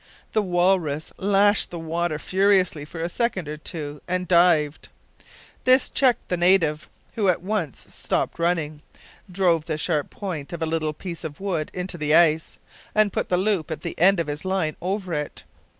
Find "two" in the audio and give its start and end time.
3.57-4.01